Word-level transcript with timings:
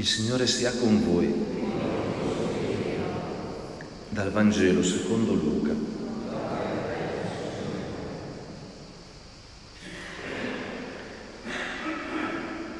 Il 0.00 0.06
Signore 0.06 0.46
sia 0.46 0.72
con 0.72 1.04
voi. 1.04 1.30
Dal 4.08 4.30
Vangelo 4.30 4.82
secondo 4.82 5.34
Luca. 5.34 5.74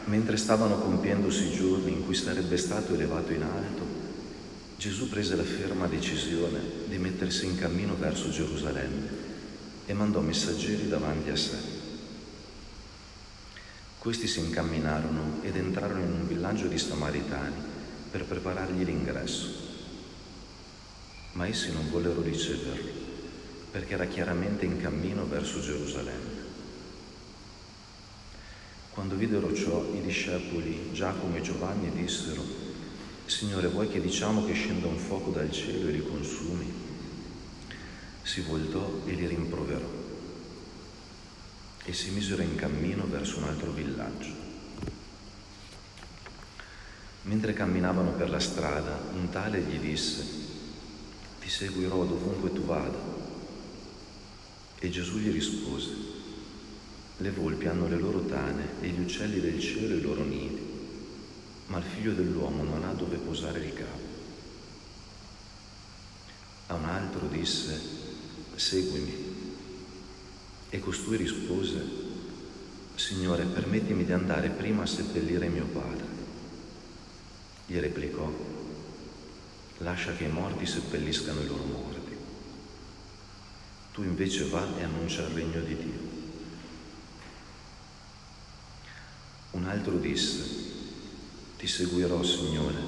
Mentre 0.06 0.36
stavano 0.38 0.78
compiendosi 0.78 1.48
i 1.48 1.52
giorni 1.52 1.92
in 1.92 2.06
cui 2.06 2.14
sarebbe 2.14 2.56
stato 2.56 2.94
elevato 2.94 3.32
in 3.34 3.42
alto, 3.42 3.82
Gesù 4.78 5.10
prese 5.10 5.36
la 5.36 5.42
ferma 5.42 5.86
decisione 5.88 6.58
di 6.88 6.96
mettersi 6.96 7.44
in 7.44 7.58
cammino 7.58 7.96
verso 7.98 8.30
Gerusalemme 8.30 9.08
e 9.84 9.92
mandò 9.92 10.20
messaggeri 10.20 10.88
davanti 10.88 11.28
a 11.28 11.36
sé. 11.36 11.89
Questi 14.00 14.26
si 14.26 14.40
incamminarono 14.40 15.42
ed 15.42 15.56
entrarono 15.56 16.00
in 16.00 16.10
un 16.10 16.26
villaggio 16.26 16.68
di 16.68 16.78
Samaritani 16.78 17.54
per 18.10 18.24
preparargli 18.24 18.82
l'ingresso. 18.82 19.48
Ma 21.32 21.46
essi 21.46 21.70
non 21.70 21.90
vollero 21.90 22.22
riceverlo 22.22 23.08
perché 23.70 23.92
era 23.92 24.06
chiaramente 24.06 24.64
in 24.64 24.80
cammino 24.80 25.26
verso 25.26 25.60
Gerusalemme. 25.60 26.48
Quando 28.88 29.16
videro 29.16 29.52
ciò, 29.54 29.84
i 29.92 30.00
discepoli 30.00 30.92
Giacomo 30.94 31.36
e 31.36 31.42
Giovanni 31.42 31.90
dissero, 31.90 32.42
Signore, 33.26 33.68
vuoi 33.68 33.90
che 33.90 34.00
diciamo 34.00 34.46
che 34.46 34.54
scenda 34.54 34.86
un 34.86 34.96
fuoco 34.96 35.30
dal 35.30 35.52
cielo 35.52 35.88
e 35.88 35.92
li 35.92 36.02
consumi? 36.02 36.72
Si 38.22 38.40
voltò 38.40 39.02
e 39.04 39.12
li 39.12 39.26
rimproverò 39.26 40.09
e 41.90 41.92
si 41.92 42.10
misero 42.10 42.40
in 42.42 42.54
cammino 42.54 43.04
verso 43.08 43.38
un 43.38 43.44
altro 43.44 43.72
villaggio. 43.72 44.32
Mentre 47.22 47.52
camminavano 47.52 48.12
per 48.12 48.30
la 48.30 48.38
strada, 48.38 48.96
un 49.12 49.28
tale 49.28 49.60
gli 49.60 49.76
disse, 49.76 50.24
ti 51.40 51.48
seguirò 51.48 52.04
dovunque 52.04 52.52
tu 52.52 52.62
vada. 52.62 52.96
E 54.78 54.88
Gesù 54.88 55.18
gli 55.18 55.32
rispose, 55.32 55.90
le 57.16 57.30
volpi 57.32 57.66
hanno 57.66 57.88
le 57.88 57.98
loro 57.98 58.24
tane 58.24 58.80
e 58.80 58.88
gli 58.90 59.00
uccelli 59.00 59.40
del 59.40 59.58
cielo 59.58 59.96
i 59.96 60.00
loro 60.00 60.22
nidi, 60.22 60.60
ma 61.66 61.78
il 61.78 61.84
figlio 61.84 62.12
dell'uomo 62.12 62.62
non 62.62 62.84
ha 62.84 62.92
dove 62.92 63.16
posare 63.16 63.58
il 63.58 63.72
capo. 63.72 64.08
A 66.68 66.74
un 66.74 66.84
altro 66.84 67.26
disse, 67.26 67.80
seguimi. 68.54 69.39
E 70.70 70.78
costui 70.78 71.16
rispose, 71.16 71.84
Signore, 72.94 73.44
permettimi 73.44 74.04
di 74.04 74.12
andare 74.12 74.50
prima 74.50 74.84
a 74.84 74.86
seppellire 74.86 75.48
mio 75.48 75.64
padre. 75.64 76.06
Gli 77.66 77.78
replicò, 77.78 78.30
lascia 79.78 80.14
che 80.14 80.24
i 80.24 80.32
morti 80.32 80.66
seppelliscano 80.66 81.40
i 81.40 81.46
loro 81.46 81.64
morti. 81.64 82.16
Tu 83.92 84.02
invece 84.04 84.44
va 84.44 84.64
e 84.78 84.84
annuncia 84.84 85.22
il 85.22 85.34
regno 85.34 85.60
di 85.60 85.76
Dio. 85.76 86.08
Un 89.52 89.64
altro 89.64 89.98
disse, 89.98 90.44
ti 91.58 91.66
seguirò, 91.66 92.22
Signore, 92.22 92.78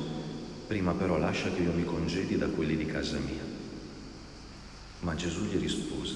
prima 0.69 0.93
però 0.93 1.19
lascia 1.19 1.51
che 1.53 1.63
io 1.63 1.73
mi 1.73 1.85
congedi 1.85 2.39
da 2.39 2.47
quelli 2.47 2.77
di 2.77 2.87
casa 2.87 3.19
mia. 3.19 3.43
Ma 5.01 5.17
Gesù 5.17 5.47
gli 5.47 5.59
rispose, 5.59 6.15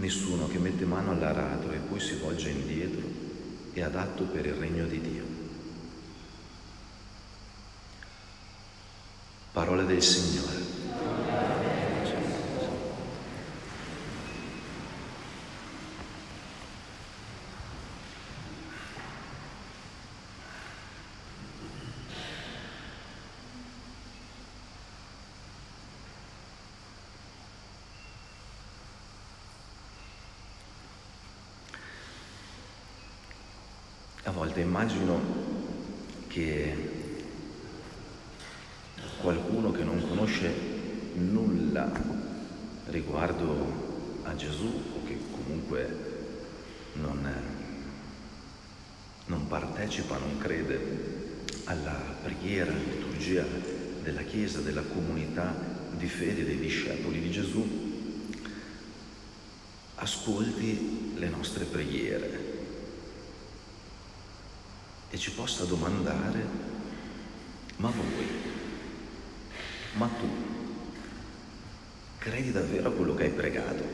Nessuno 0.00 0.48
che 0.48 0.58
mette 0.58 0.86
mano 0.86 1.10
all'aratro 1.10 1.72
e 1.72 1.76
poi 1.76 2.00
si 2.00 2.16
volge 2.16 2.48
indietro 2.48 3.02
è 3.74 3.82
adatto 3.82 4.24
per 4.24 4.46
il 4.46 4.54
regno 4.54 4.86
di 4.86 4.98
Dio. 4.98 5.24
Parole 9.52 9.84
del 9.84 10.02
Signore. 10.02 10.59
A 34.24 34.32
volte 34.32 34.60
immagino 34.60 35.18
che 36.26 36.74
qualcuno 39.22 39.70
che 39.70 39.82
non 39.82 40.06
conosce 40.06 40.52
nulla 41.14 41.90
riguardo 42.88 44.20
a 44.24 44.36
Gesù 44.36 44.66
o 44.66 45.06
che 45.06 45.18
comunque 45.30 45.96
non, 46.94 47.32
non 49.24 49.48
partecipa, 49.48 50.18
non 50.18 50.36
crede 50.36 51.38
alla 51.64 51.98
preghiera, 52.22 52.72
alla 52.72 52.78
liturgia 52.78 53.46
della 54.02 54.22
Chiesa, 54.22 54.60
della 54.60 54.82
comunità 54.82 55.54
di 55.96 56.08
fede 56.08 56.44
dei 56.44 56.58
discepoli 56.58 57.22
di 57.22 57.30
Gesù, 57.30 57.66
ascolti 59.94 61.14
le 61.16 61.28
nostre 61.30 61.64
preghiere 61.64 62.49
e 65.10 65.18
ci 65.18 65.32
possa 65.32 65.64
domandare, 65.64 66.46
ma 67.76 67.90
voi, 67.90 68.26
ma 69.94 70.06
tu, 70.06 70.28
credi 72.18 72.52
davvero 72.52 72.88
a 72.88 72.92
quello 72.92 73.14
che 73.14 73.24
hai 73.24 73.30
pregato? 73.30 73.84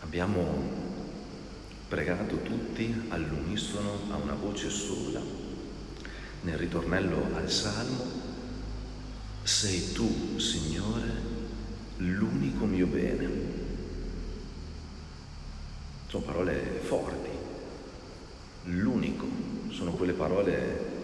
Abbiamo 0.00 0.86
pregato 1.88 2.42
tutti 2.42 3.06
all'unisono, 3.08 3.98
a 4.10 4.16
una 4.16 4.34
voce 4.34 4.68
sola, 4.68 5.20
nel 6.42 6.56
ritornello 6.58 7.34
al 7.34 7.50
Salmo, 7.50 8.04
sei 9.42 9.92
tu, 9.92 10.38
Signore, 10.38 11.10
l'unico 11.96 12.66
mio 12.66 12.86
bene. 12.86 13.56
Sono 16.08 16.24
parole 16.24 16.80
forti, 16.82 17.37
l'unico, 18.64 19.26
sono 19.70 19.92
quelle 19.92 20.12
parole 20.12 20.96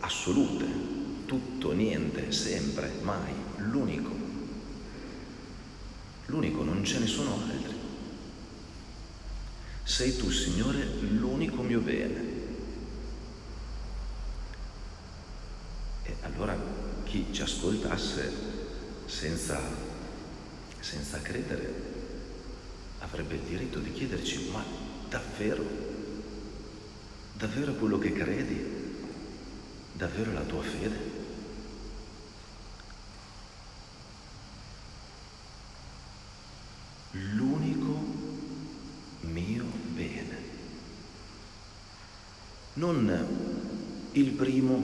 assolute, 0.00 0.66
tutto, 1.26 1.72
niente, 1.72 2.32
sempre, 2.32 2.90
mai, 3.02 3.32
l'unico. 3.56 4.10
L'unico, 6.26 6.62
non 6.62 6.84
ce 6.84 6.98
ne 6.98 7.06
sono 7.06 7.34
altri. 7.34 7.76
Sei 9.82 10.16
tu, 10.16 10.30
Signore, 10.30 10.84
l'unico 11.00 11.62
mio 11.62 11.80
bene. 11.80 12.36
E 16.02 16.16
allora 16.22 16.56
chi 17.04 17.26
ci 17.30 17.42
ascoltasse 17.42 18.32
senza, 19.06 19.58
senza 20.80 21.20
credere 21.22 21.96
avrebbe 22.98 23.34
il 23.34 23.40
diritto 23.40 23.78
di 23.78 23.92
chiederci, 23.92 24.50
ma 24.50 24.62
davvero? 25.08 25.87
Davvero 27.38 27.72
quello 27.74 27.98
che 27.98 28.12
credi? 28.12 28.60
Davvero 29.92 30.32
la 30.32 30.40
tua 30.40 30.60
fede? 30.60 30.96
L'unico 37.12 38.04
mio 39.20 39.64
bene. 39.94 40.36
Non 42.74 43.26
il 44.12 44.30
primo, 44.32 44.82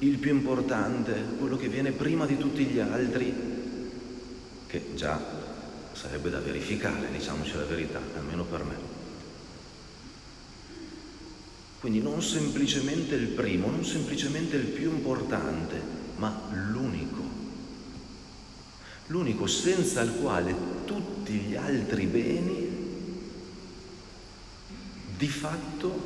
il 0.00 0.18
più 0.18 0.34
importante, 0.34 1.22
quello 1.38 1.56
che 1.56 1.68
viene 1.68 1.92
prima 1.92 2.26
di 2.26 2.36
tutti 2.36 2.64
gli 2.64 2.80
altri, 2.80 3.32
che 4.66 4.94
già 4.96 5.22
sarebbe 5.92 6.30
da 6.30 6.40
verificare, 6.40 7.12
diciamoci 7.12 7.54
la 7.54 7.64
verità, 7.64 8.00
almeno 8.16 8.42
per 8.42 8.64
me. 8.64 8.93
Quindi 11.84 12.00
non 12.00 12.22
semplicemente 12.22 13.14
il 13.14 13.26
primo, 13.26 13.68
non 13.68 13.84
semplicemente 13.84 14.56
il 14.56 14.64
più 14.64 14.90
importante, 14.90 15.78
ma 16.16 16.48
l'unico. 16.70 17.20
L'unico 19.08 19.46
senza 19.46 20.00
il 20.00 20.14
quale 20.14 20.56
tutti 20.86 21.34
gli 21.34 21.54
altri 21.54 22.06
beni 22.06 22.68
di 25.18 25.28
fatto 25.28 26.00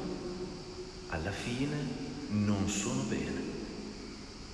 alla 1.10 1.30
fine 1.30 1.76
non 2.30 2.68
sono 2.68 3.02
bene, 3.02 3.40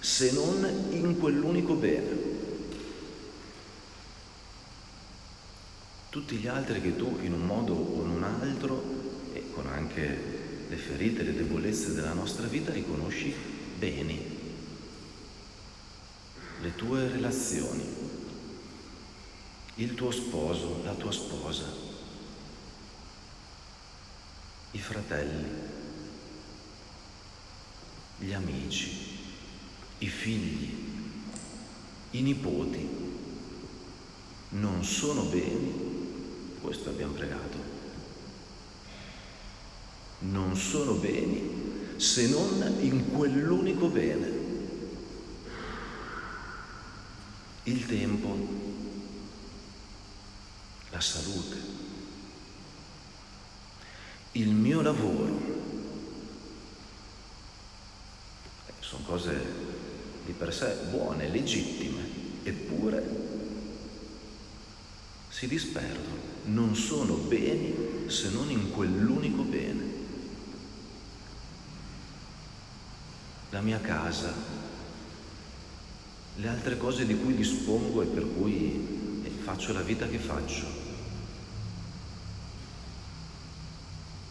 se 0.01 0.31
non 0.31 0.91
in 0.91 1.19
quell'unico 1.19 1.73
bene. 1.73 2.19
Tutti 6.11 6.37
gli 6.37 6.49
altri 6.49 6.83
che 6.83 6.95
tu 6.97 7.19
in 7.23 7.33
un 7.33 7.47
modo 7.47 7.73
o 7.73 8.05
in 8.05 8.11
un 8.11 8.25
altro, 8.25 8.85
e 9.33 9.43
con 9.55 9.67
anche 9.69 10.44
le 10.69 10.77
ferite, 10.77 11.23
le 11.23 11.35
debolezze 11.35 11.93
della 11.93 12.13
nostra 12.13 12.47
vita 12.47 12.73
riconosci 12.73 13.35
beni, 13.79 14.21
le 16.61 16.75
tue 16.75 17.09
relazioni, 17.09 17.85
il 19.77 19.95
tuo 19.95 20.11
sposo, 20.11 20.83
la 20.85 20.95
tua 20.95 21.13
sposa, 21.13 21.65
i 24.71 24.79
fratelli, 24.79 25.45
gli 28.19 28.33
amici, 28.33 29.19
i 29.99 30.07
figli, 30.07 30.93
i 32.11 32.23
nipoti. 32.23 33.03
Non 34.51 34.85
sono 34.85 35.23
beni, 35.25 36.59
questo 36.61 36.91
abbiamo 36.91 37.13
pregato, 37.13 37.74
non 40.31 40.57
sono 40.57 40.95
beni 40.95 41.95
se 41.97 42.29
non 42.29 42.77
in 42.81 43.13
quell'unico 43.13 43.89
bene. 43.89 44.43
Il 47.65 47.87
tempo, 47.87 48.37
la 50.91 51.01
salute, 51.01 51.57
il 54.33 54.51
mio 54.51 54.83
lavoro. 54.83 55.53
Eh, 58.67 58.73
sono 58.81 59.05
cose 59.05 59.41
di 60.27 60.33
per 60.33 60.53
sé 60.53 60.77
buone, 60.91 61.29
legittime, 61.29 62.03
eppure 62.43 63.23
si 65.29 65.47
disperdono. 65.47 66.33
Non 66.45 66.77
sono 66.77 67.15
beni 67.15 68.09
se 68.09 68.29
non 68.31 68.51
in 68.51 68.71
quell'unico 68.71 69.43
bene. 69.43 69.94
La 73.55 73.61
mia 73.61 73.79
casa, 73.79 74.35
le 76.35 76.49
altre 76.49 76.77
cose 76.77 77.07
di 77.07 77.17
cui 77.17 77.37
dispongo 77.37 78.03
e 78.03 78.07
per 78.07 78.27
cui 78.37 79.23
faccio 79.45 79.73
la 79.73 79.83
vita 79.83 80.09
che 80.09 80.19
faccio. 80.19 80.65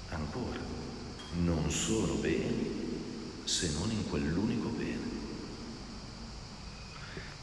Ancora, 0.10 0.60
non 1.42 1.72
sono 1.72 2.16
beni 2.16 2.70
se 3.46 3.72
non 3.72 3.90
in 3.92 4.10
quell'unico 4.10 4.68
bene. 4.70 5.12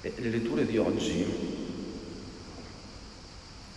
E 0.02 0.12
le 0.18 0.28
letture 0.28 0.66
di 0.66 0.76
oggi, 0.76 1.24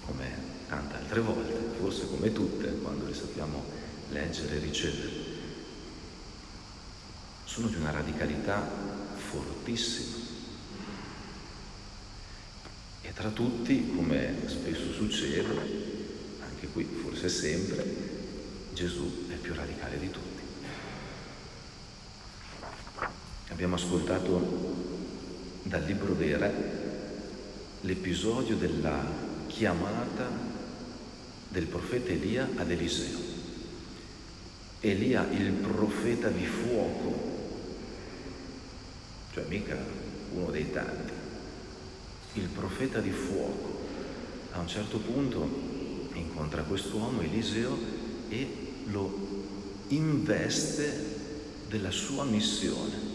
come 0.05 0.37
tante 0.67 0.95
altre 0.97 1.21
volte, 1.21 1.77
forse 1.79 2.07
come 2.07 2.33
tutte, 2.33 2.79
quando 2.81 3.05
le 3.05 3.13
sappiamo 3.13 3.63
leggere 4.09 4.57
e 4.57 4.59
ricevere, 4.59 5.32
sono 7.53 7.67
di 7.67 7.75
una 7.75 7.91
radicalità 7.91 8.67
fortissima. 9.13 10.15
E 13.03 13.13
tra 13.13 13.29
tutti, 13.29 13.93
come 13.95 14.37
spesso 14.47 14.91
succede, 14.91 15.53
anche 16.43 16.65
qui 16.69 16.83
forse 16.83 17.29
sempre, 17.29 17.85
Gesù 18.73 19.27
è 19.29 19.35
più 19.35 19.53
radicale 19.53 19.99
di 19.99 20.09
tutti. 20.09 20.41
Abbiamo 23.49 23.75
ascoltato 23.75 24.75
dal 25.61 25.83
libro 25.83 26.15
dei 26.15 26.35
Re 26.35 26.81
l'episodio 27.81 28.55
della 28.55 29.05
chiamata 29.45 30.27
del 31.49 31.67
profeta 31.67 32.09
Elia 32.09 32.49
ad 32.55 32.71
Eliseo. 32.71 33.19
Elia, 34.79 35.27
il 35.29 35.51
profeta 35.51 36.29
di 36.29 36.45
fuoco, 36.47 37.32
cioè 39.33 39.45
mica 39.47 39.75
uno 40.33 40.51
dei 40.51 40.71
tanti, 40.71 41.11
il 42.33 42.47
profeta 42.49 42.99
di 42.99 43.09
fuoco. 43.09 43.81
A 44.51 44.59
un 44.59 44.67
certo 44.67 44.99
punto 44.99 45.49
incontra 46.13 46.61
quest'uomo, 46.61 47.21
Eliseo, 47.21 47.75
e 48.29 48.73
lo 48.85 49.31
investe 49.87 51.21
della 51.67 51.89
sua 51.89 52.23
missione 52.23 53.11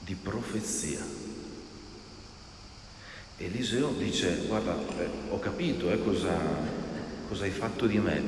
di 0.00 0.14
profezia. 0.14 1.04
Eliseo 3.38 3.92
dice, 3.92 4.44
guarda, 4.46 4.76
eh, 4.98 5.08
ho 5.28 5.38
capito 5.38 5.90
eh, 5.90 6.02
cosa, 6.02 6.36
cosa 7.28 7.44
hai 7.44 7.50
fatto 7.50 7.86
di 7.86 7.98
me, 7.98 8.20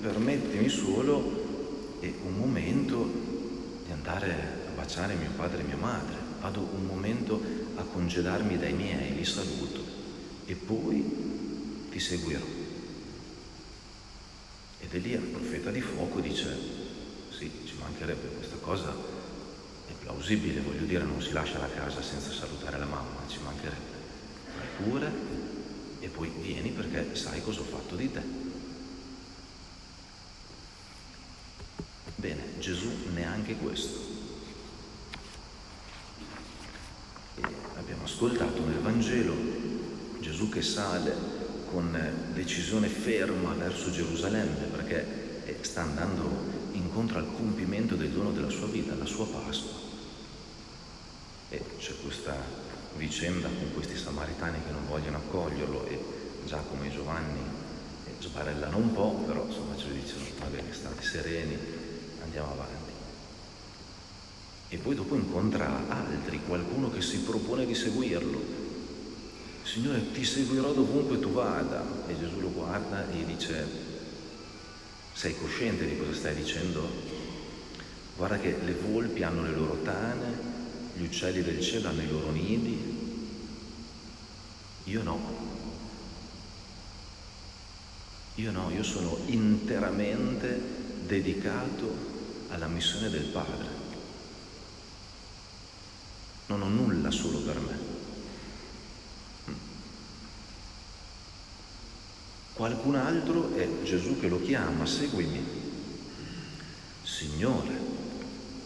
permettimi 0.00 0.68
solo 0.68 1.39
e 2.00 2.14
un 2.24 2.34
momento 2.34 3.04
di 3.84 3.92
andare 3.92 4.32
a 4.68 4.70
baciare 4.74 5.14
mio 5.14 5.30
padre 5.36 5.60
e 5.60 5.64
mia 5.64 5.76
madre, 5.76 6.16
vado 6.40 6.60
un 6.74 6.86
momento 6.86 7.40
a 7.76 7.82
congedarmi 7.82 8.58
dai 8.58 8.72
miei, 8.72 9.14
li 9.14 9.24
saluto 9.24 9.84
e 10.46 10.54
poi 10.54 11.88
ti 11.90 12.00
seguirò. 12.00 12.44
Ed 14.80 14.94
Elia, 14.94 15.18
il 15.18 15.26
profeta 15.26 15.70
di 15.70 15.80
fuoco, 15.80 16.20
dice, 16.20 16.56
sì, 17.30 17.50
ci 17.66 17.74
mancherebbe 17.78 18.28
questa 18.28 18.56
cosa, 18.56 18.94
è 19.86 19.92
plausibile, 20.00 20.60
voglio 20.60 20.86
dire, 20.86 21.04
non 21.04 21.20
si 21.20 21.32
lascia 21.32 21.58
la 21.58 21.70
casa 21.70 22.02
senza 22.02 22.32
salutare 22.32 22.78
la 22.78 22.86
mamma, 22.86 23.28
ci 23.28 23.38
mancherebbe. 23.44 23.98
Fai 24.56 24.84
pure 24.84 25.12
e 26.00 26.08
poi 26.08 26.32
vieni 26.40 26.70
perché 26.70 27.14
sai 27.14 27.42
cosa 27.42 27.60
ho 27.60 27.64
fatto 27.64 27.94
di 27.94 28.10
te. 28.10 28.22
Bene, 32.16 32.42
Gesù 32.60 32.88
neanche 33.14 33.56
questo. 33.56 33.98
E 37.36 37.42
abbiamo 37.76 38.04
ascoltato 38.04 38.64
nel 38.64 38.78
Vangelo 38.78 39.34
Gesù 40.20 40.48
che 40.50 40.62
sale 40.62 41.38
con 41.70 41.98
decisione 42.34 42.88
ferma 42.88 43.54
verso 43.54 43.90
Gerusalemme 43.90 44.66
perché 44.66 45.58
sta 45.62 45.82
andando 45.82 46.28
incontro 46.72 47.18
al 47.18 47.34
compimento 47.34 47.94
del 47.96 48.10
dono 48.10 48.30
della 48.30 48.50
sua 48.50 48.66
vita, 48.66 48.94
la 48.94 49.06
sua 49.06 49.26
Pasqua. 49.26 49.88
E 51.48 51.64
c'è 51.78 51.94
questa 52.02 52.36
vicenda 52.96 53.48
con 53.48 53.72
questi 53.72 53.96
samaritani 53.96 54.58
che 54.64 54.72
non 54.72 54.86
vogliono 54.86 55.16
accoglierlo 55.16 55.86
e 55.86 55.98
Giacomo 56.44 56.84
e 56.84 56.90
Giovanni 56.90 57.40
sbarellano 58.18 58.76
un 58.76 58.92
po', 58.92 59.22
però 59.26 59.46
insomma 59.46 59.76
ci 59.76 59.88
dicono, 59.92 60.24
magari 60.40 60.72
state 60.72 61.02
sereni, 61.02 61.56
andiamo 62.22 62.52
avanti. 62.52 62.90
E 64.68 64.76
poi 64.76 64.94
dopo 64.94 65.16
incontra 65.16 65.82
altri, 65.88 66.40
qualcuno 66.46 66.90
che 66.90 67.02
si 67.02 67.18
propone 67.18 67.66
di 67.66 67.74
seguirlo. 67.74 68.40
Signore, 69.62 70.12
ti 70.12 70.24
seguirò 70.24 70.72
dovunque 70.72 71.18
tu 71.18 71.32
vada. 71.32 71.84
E 72.06 72.18
Gesù 72.18 72.40
lo 72.40 72.50
guarda 72.50 73.10
e 73.10 73.16
gli 73.16 73.24
dice, 73.24 73.66
sei 75.12 75.36
cosciente 75.36 75.86
di 75.86 75.98
cosa 75.98 76.14
stai 76.14 76.36
dicendo? 76.36 76.88
Guarda 78.16 78.38
che 78.38 78.56
le 78.64 78.74
volpi 78.74 79.22
hanno 79.22 79.42
le 79.42 79.52
loro 79.52 79.82
tane, 79.82 80.38
gli 80.94 81.02
uccelli 81.02 81.42
del 81.42 81.60
cielo 81.60 81.88
hanno 81.88 82.02
i 82.02 82.08
loro 82.08 82.30
nidi, 82.30 82.98
io 84.84 85.02
no. 85.02 85.48
Io 88.36 88.50
no, 88.52 88.70
io 88.70 88.82
sono 88.82 89.18
interamente 89.26 90.60
dedicato 91.06 92.09
alla 92.50 92.66
missione 92.66 93.10
del 93.10 93.24
Padre. 93.24 93.78
Non 96.46 96.62
ho 96.62 96.68
nulla 96.68 97.10
solo 97.10 97.38
per 97.38 97.58
me. 97.60 97.78
Qualcun 102.52 102.96
altro 102.96 103.54
è 103.54 103.68
Gesù 103.84 104.18
che 104.18 104.28
lo 104.28 104.42
chiama, 104.42 104.84
seguimi. 104.84 105.42
Signore, 107.02 107.78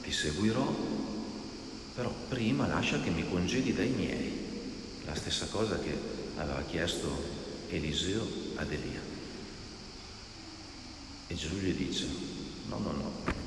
ti 0.02 0.10
seguirò, 0.10 0.74
però 1.94 2.12
prima 2.28 2.66
lascia 2.66 3.00
che 3.00 3.10
mi 3.10 3.28
congedi 3.28 3.72
dai 3.72 3.90
miei. 3.90 4.42
La 5.04 5.14
stessa 5.14 5.46
cosa 5.46 5.78
che 5.78 5.96
aveva 6.36 6.62
chiesto 6.62 7.08
Eliseo 7.68 8.26
ad 8.56 8.72
Elia. 8.72 9.00
E 11.26 11.34
Gesù 11.34 11.56
gli 11.56 11.74
dice, 11.74 12.06
no, 12.68 12.78
no, 12.78 12.92
no, 12.92 13.43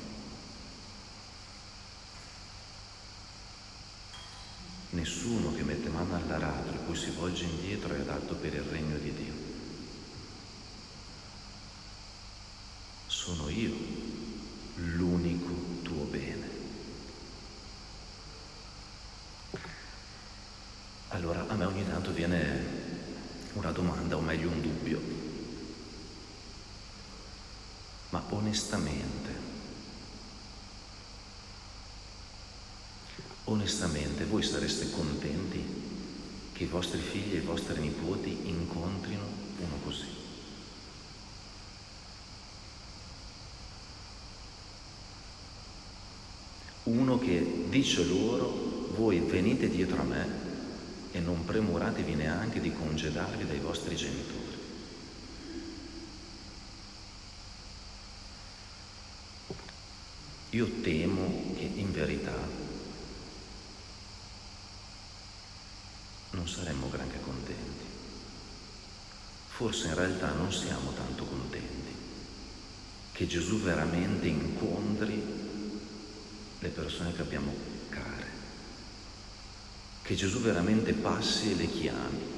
Nessuno 4.90 5.54
che 5.54 5.64
mette 5.64 5.90
mano 5.90 6.16
all'aratro 6.16 6.74
e 6.74 6.78
poi 6.78 6.96
si 6.96 7.12
volge 7.12 7.44
indietro 7.44 7.94
è 7.94 8.00
adatto 8.00 8.36
per 8.36 8.54
il 8.54 8.62
regno 8.62 8.98
di 8.98 9.14
Dio. 9.14 9.34
Sono 13.06 13.50
io 13.50 13.76
l'unico 14.76 15.54
tuo 15.84 16.04
bene. 16.06 16.50
Allora 21.10 21.46
a 21.48 21.56
me 21.56 21.66
ogni 21.66 21.86
tanto 21.86 22.12
viene 22.12 22.86
una 23.54 23.72
domanda, 23.72 24.16
o 24.16 24.22
meglio 24.22 24.50
un 24.50 24.62
dubbio. 24.62 25.18
ma 28.10 28.24
onestamente. 28.30 29.27
Onestamente 33.50 34.26
voi 34.26 34.44
sareste 34.44 34.92
contenti 34.92 35.64
che 36.52 36.64
i 36.64 36.68
vostri 36.68 37.00
figli 37.00 37.36
e 37.36 37.38
i 37.38 37.46
vostri 37.46 37.80
nipoti 37.80 38.50
incontrino 38.50 39.24
uno 39.60 39.80
così? 39.86 40.06
Uno 46.84 47.20
che 47.20 47.66
dice 47.70 48.04
loro, 48.04 48.92
voi 48.96 49.20
venite 49.20 49.70
dietro 49.70 50.02
a 50.02 50.04
me 50.06 50.28
e 51.12 51.20
non 51.20 51.46
premuratevi 51.46 52.16
neanche 52.16 52.60
di 52.60 52.74
congedarvi 52.74 53.46
dai 53.46 53.60
vostri 53.60 53.96
genitori. 53.96 54.56
Io 60.50 60.70
temo 60.82 61.54
che 61.56 61.70
in 61.76 61.92
verità 61.94 62.36
non 66.48 66.56
saremmo 66.56 66.90
granché 66.90 67.20
contenti. 67.20 67.84
Forse 69.50 69.88
in 69.88 69.96
realtà 69.96 70.32
non 70.32 70.50
siamo 70.50 70.94
tanto 70.94 71.26
contenti 71.26 71.94
che 73.12 73.28
Gesù 73.28 73.60
veramente 73.60 74.28
incontri 74.28 75.22
le 76.60 76.70
persone 76.70 77.14
che 77.14 77.22
abbiamo 77.22 77.54
care, 77.90 78.30
che 80.04 80.16
Gesù 80.16 80.40
veramente 80.40 80.94
passi 80.94 81.52
e 81.52 81.56
le 81.56 81.70
chiami. 81.70 82.36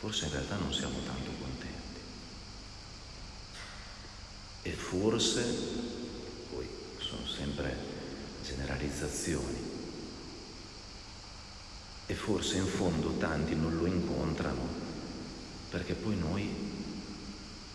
Forse 0.00 0.24
in 0.24 0.32
realtà 0.32 0.56
non 0.56 0.72
siamo 0.72 0.98
tanto 1.04 1.30
contenti. 1.38 2.00
E 4.62 4.72
forse, 4.72 5.42
poi 6.50 6.68
sono 6.98 7.26
sempre 7.26 7.76
generalizzazioni, 8.42 9.69
e 12.10 12.14
forse 12.14 12.56
in 12.56 12.66
fondo 12.66 13.12
tanti 13.18 13.54
non 13.54 13.76
lo 13.76 13.86
incontrano 13.86 14.66
perché 15.70 15.94
poi 15.94 16.18
noi 16.18 16.50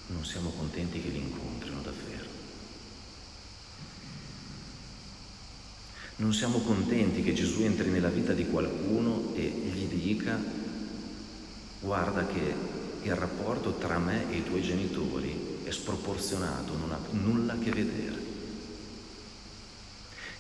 non 0.08 0.26
siamo 0.26 0.50
contenti 0.50 1.02
che 1.02 1.08
li 1.08 1.20
incontrino 1.20 1.80
davvero. 1.80 2.26
Non 6.18 6.34
siamo 6.34 6.60
contenti 6.60 7.24
che 7.24 7.34
Gesù 7.34 7.62
entri 7.62 7.90
nella 7.90 8.10
vita 8.10 8.34
di 8.34 8.46
qualcuno 8.48 9.34
e 9.36 9.42
gli 9.42 9.86
dica 9.86 10.38
guarda 11.80 12.28
che 12.28 12.54
il 13.04 13.16
rapporto 13.16 13.76
tra 13.76 13.98
me 14.00 14.30
e 14.30 14.38
i 14.38 14.44
tuoi 14.44 14.62
genitori 14.62 15.60
è 15.64 15.72
sproporzionato, 15.72 16.76
non 16.76 16.92
ha 16.92 17.00
nulla 17.12 17.54
a 17.54 17.58
che 17.58 17.72
vedere. 17.72 18.24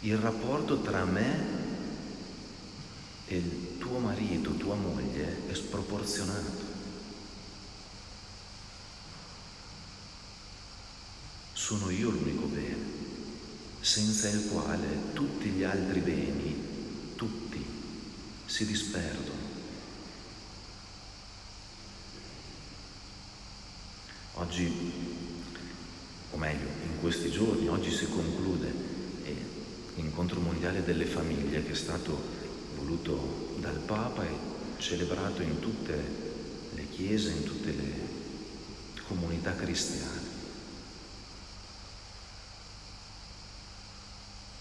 Il 0.02 0.18
rapporto 0.18 0.82
tra 0.82 1.06
me 1.06 1.64
e 3.28 3.38
il 3.38 3.75
tuo 3.86 4.00
marito, 4.00 4.50
tua 4.56 4.74
moglie 4.74 5.46
è 5.48 5.54
sproporzionato. 5.54 6.74
Sono 11.54 11.92
io 11.92 12.10
l'unico 12.10 12.48
bene, 12.48 12.84
senza 13.82 14.28
il 14.30 14.48
quale 14.48 15.14
tutti 15.14 15.50
gli 15.50 15.62
altri 15.62 16.00
beni, 16.00 17.14
tutti, 17.16 17.64
si 18.48 18.66
disperdono. 18.66 19.54
Oggi 24.34 24.94
o 26.32 26.38
meglio, 26.38 26.68
in 26.86 27.00
questi 27.02 27.30
giorni, 27.30 27.68
oggi 27.68 27.92
si 27.92 28.10
conclude 28.10 28.74
eh, 29.24 29.36
l'incontro 29.96 30.40
mondiale 30.40 30.84
delle 30.84 31.06
famiglie 31.06 31.64
che 31.64 31.72
è 31.72 31.76
stato 31.76 32.35
voluto 32.76 33.56
dal 33.60 33.80
Papa 33.80 34.24
e 34.24 34.30
celebrato 34.78 35.42
in 35.42 35.60
tutte 35.60 36.24
le 36.74 36.90
chiese, 36.90 37.32
in 37.32 37.44
tutte 37.44 37.72
le 37.72 37.92
comunità 39.08 39.56
cristiane. 39.56 40.34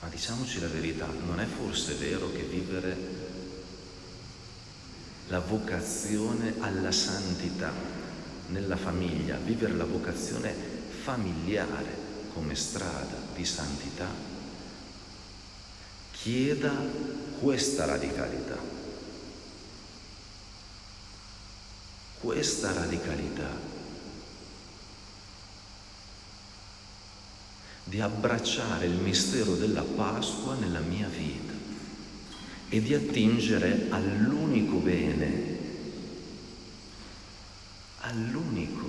Ma 0.00 0.09
diciamoci 0.09 0.61
la 0.61 0.68
verità, 0.68 1.06
non 1.26 1.40
è 1.40 1.47
forse 1.47 1.94
vero 1.94 2.30
che 2.30 2.42
vivere 2.42 2.97
la 5.28 5.40
vocazione 5.40 6.54
alla 6.59 6.92
santità 6.92 7.73
nella 8.49 8.76
famiglia, 8.76 9.37
vivere 9.37 9.73
la 9.75 9.87
vocazione 9.87 10.52
familiare 11.02 12.02
come 12.35 12.54
strada 12.54 13.16
di 13.35 13.44
santità, 13.44 14.06
chieda 16.25 16.73
questa 17.38 17.85
radicalità. 17.85 18.57
Questa 22.19 22.73
radicalità 22.73 23.50
di 27.85 28.00
abbracciare 28.00 28.87
il 28.87 28.95
mistero 28.95 29.54
della 29.54 29.83
Pasqua 29.83 30.54
nella 30.54 30.81
mia 30.81 31.09
vita 31.09 31.52
e 32.71 32.81
di 32.81 32.95
attingere 32.95 33.88
all'unico 33.90 34.78
bene, 34.78 35.59
all'unico 38.00 38.84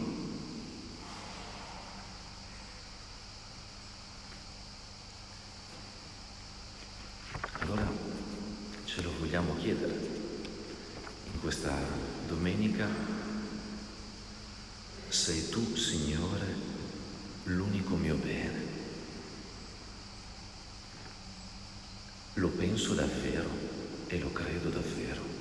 vogliamo 9.25 9.55
chiedere 9.55 9.93
in 11.33 11.39
questa 11.41 11.73
domenica, 12.27 12.87
sei 15.07 15.49
tu, 15.49 15.75
Signore, 15.75 16.45
l'unico 17.45 17.95
mio 17.95 18.13
bene. 18.17 18.73
Lo 22.35 22.49
penso 22.49 22.93
davvero 22.93 23.49
e 24.05 24.19
lo 24.19 24.31
credo 24.31 24.69
davvero. 24.69 25.34